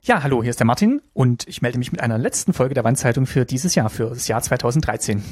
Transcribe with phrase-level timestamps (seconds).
[0.00, 2.84] Ja, hallo, hier ist der Martin und ich melde mich mit einer letzten Folge der
[2.84, 5.22] Wandzeitung für dieses Jahr, für das Jahr 2013.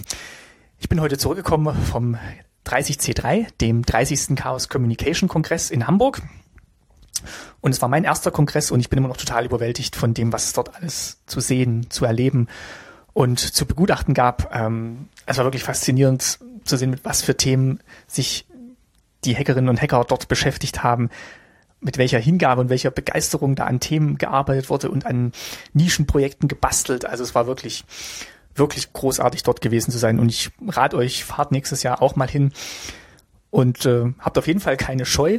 [0.78, 2.18] Ich bin heute zurückgekommen vom
[2.66, 4.36] 30C3, dem 30.
[4.36, 6.20] Chaos Communication Kongress in Hamburg.
[7.60, 10.32] Und es war mein erster Kongress und ich bin immer noch total überwältigt von dem,
[10.32, 12.48] was es dort alles zu sehen, zu erleben
[13.12, 14.54] und zu begutachten gab.
[14.54, 18.46] Ähm, es war wirklich faszinierend zu sehen, mit was für Themen sich
[19.24, 21.08] die Hackerinnen und Hacker dort beschäftigt haben,
[21.80, 25.32] mit welcher Hingabe und welcher Begeisterung da an Themen gearbeitet wurde und an
[25.72, 27.04] Nischenprojekten gebastelt.
[27.04, 27.84] Also es war wirklich,
[28.54, 30.18] wirklich großartig dort gewesen zu sein.
[30.18, 32.52] Und ich rate euch, fahrt nächstes Jahr auch mal hin
[33.50, 35.38] und äh, habt auf jeden Fall keine Scheu,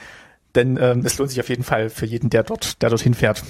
[0.54, 3.42] denn äh, es lohnt sich auf jeden Fall für jeden, der dort, der dorthin fährt.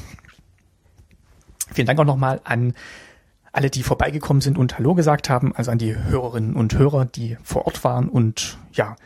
[1.73, 2.75] Vielen Dank auch nochmal an
[3.53, 7.39] alle, die vorbeigekommen sind und Hallo gesagt haben, also an die Hörerinnen und Hörer, die
[7.43, 8.97] vor Ort waren und ja,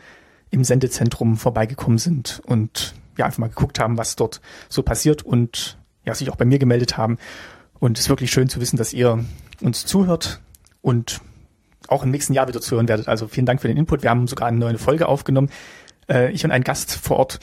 [0.49, 5.77] im Sendezentrum vorbeigekommen sind und ja einfach mal geguckt haben, was dort so passiert und
[6.05, 7.17] ja sich auch bei mir gemeldet haben.
[7.79, 9.23] Und es ist wirklich schön zu wissen, dass ihr
[9.61, 10.41] uns zuhört
[10.81, 11.21] und
[11.87, 13.07] auch im nächsten Jahr wieder zuhören werdet.
[13.07, 14.03] Also vielen Dank für den Input.
[14.03, 15.49] Wir haben sogar eine neue Folge aufgenommen.
[16.07, 17.39] Äh, ich und ein Gast vor Ort,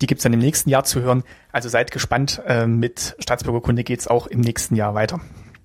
[0.00, 1.24] die gibt's dann im nächsten Jahr zu hören.
[1.52, 2.40] Also seid gespannt.
[2.46, 5.20] Äh, mit Staatsbürgerkunde geht's auch im nächsten Jahr weiter.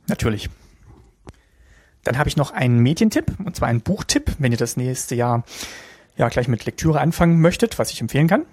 [0.08, 0.50] Natürlich.
[2.04, 5.44] Dann habe ich noch einen Medientipp, und zwar einen Buchtipp, wenn ihr das nächste Jahr
[6.18, 8.46] ja gleich mit Lektüre anfangen möchtet, was ich empfehlen kann.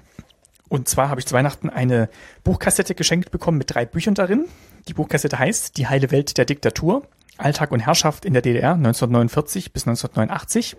[0.70, 2.08] Und zwar habe ich zu Weihnachten eine
[2.44, 4.46] Buchkassette geschenkt bekommen mit drei Büchern darin.
[4.86, 7.02] Die Buchkassette heißt Die heile Welt der Diktatur,
[7.36, 10.76] Alltag und Herrschaft in der DDR 1949 bis 1989.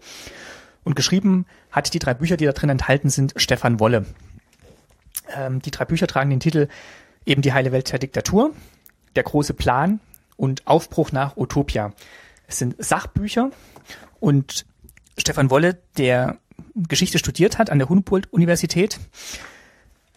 [0.86, 4.06] Und geschrieben hat die drei Bücher, die da drin enthalten sind, Stefan Wolle.
[5.36, 6.70] Ähm, die drei Bücher tragen den Titel
[7.26, 8.54] eben Die heile Welt der Diktatur,
[9.18, 10.00] Der große Plan
[10.38, 11.92] und Aufbruch nach Utopia.
[12.48, 13.52] Es sind Sachbücher
[14.22, 14.66] und
[15.18, 16.38] Stefan Wolle, der
[16.76, 18.98] Geschichte studiert hat an der Humboldt-Universität,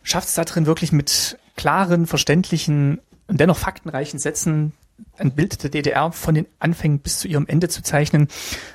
[0.05, 4.73] schafft es da drin wirklich mit klaren, verständlichen und dennoch faktenreichen Sätzen
[5.19, 8.29] ein Bild der DDR von den Anfängen bis zu ihrem Ende zu zeichnen.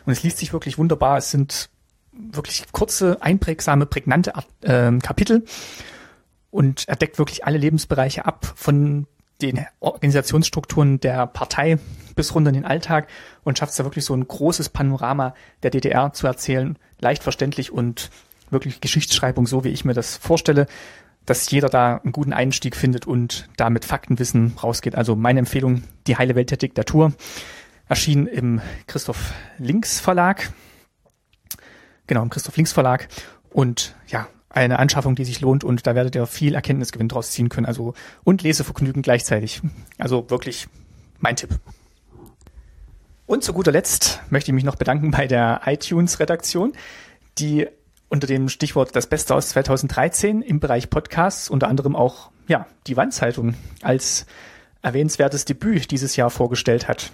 [0.06, 1.18] Und es liest sich wirklich wunderbar.
[1.18, 1.70] Es sind
[2.12, 5.46] wirklich kurze, einprägsame, prägnante äh, Kapitel
[6.52, 9.08] und er deckt wirklich alle Lebensbereiche ab, von
[9.42, 11.80] den Organisationsstrukturen der Partei
[12.16, 13.08] bis runter in den Alltag
[13.46, 17.72] und schafft es da wirklich so ein großes Panorama der DDR zu erzählen, leicht verständlich
[17.72, 18.10] und
[18.50, 20.68] wirklich Geschichtsschreibung, so wie ich mir das vorstelle
[21.30, 24.96] dass jeder da einen guten Einstieg findet und da mit Faktenwissen rausgeht.
[24.96, 27.14] Also meine Empfehlung, die heile Welt der Diktatur,
[27.88, 30.52] erschien im Christoph Links Verlag.
[32.08, 33.08] Genau, im Christoph Links Verlag.
[33.52, 37.50] Und ja, eine Anschaffung, die sich lohnt und da werdet ihr viel Erkenntnisgewinn draus ziehen
[37.50, 37.68] können.
[37.68, 39.62] Also und Lesevergnügen gleichzeitig.
[40.00, 40.68] Also wirklich
[41.20, 41.52] mein Tipp.
[43.28, 46.74] Und zu guter Letzt möchte ich mich noch bedanken bei der iTunes-Redaktion,
[47.38, 47.68] die
[48.10, 52.98] unter dem Stichwort das Beste aus 2013 im Bereich Podcasts unter anderem auch ja die
[52.98, 54.26] Wandzeitung als
[54.82, 57.12] erwähnenswertes Debüt dieses Jahr vorgestellt hat.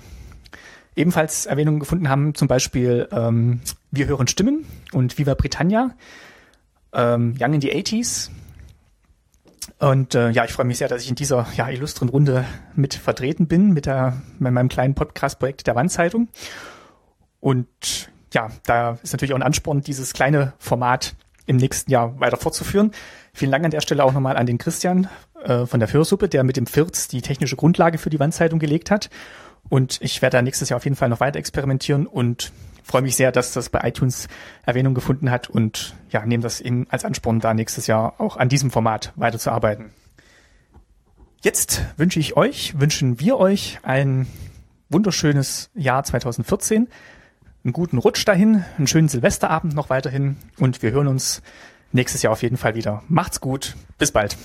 [0.96, 3.60] Ebenfalls Erwähnungen gefunden haben zum Beispiel ähm,
[3.92, 5.92] Wir hören Stimmen und Viva Britannia,
[6.94, 8.30] ähm, Young in the 80s.
[9.80, 12.46] Und äh, ja, ich freue mich sehr, dass ich in dieser ja, illustren Runde
[12.76, 16.30] mit vertreten bin mit, der, mit meinem kleinen Podcast-Projekt der Wandzeitung.
[17.42, 21.16] Und ja, da ist natürlich auch ein Ansporn, dieses kleine Format
[21.48, 22.92] im nächsten Jahr weiter fortzuführen.
[23.34, 25.08] Vielen Dank an der Stelle auch nochmal an den Christian
[25.44, 28.92] äh, von der Fürsuppe, der mit dem Firz die technische Grundlage für die Wandzeitung gelegt
[28.92, 29.10] hat.
[29.70, 32.52] Und ich werde da nächstes Jahr auf jeden Fall noch weiter experimentieren und
[32.84, 34.28] freue mich sehr, dass das bei iTunes
[34.66, 38.50] Erwähnung gefunden hat und ja, nehme das eben als Ansporn, da nächstes Jahr auch an
[38.50, 39.92] diesem Format weiterzuarbeiten.
[41.42, 44.28] Jetzt wünsche ich euch, wünschen wir euch ein
[44.90, 46.90] wunderschönes Jahr 2014
[47.66, 51.42] einen guten Rutsch dahin, einen schönen Silvesterabend noch weiterhin und wir hören uns
[51.92, 53.04] nächstes Jahr auf jeden Fall wieder.
[53.10, 54.38] Macht's gut, bis bald.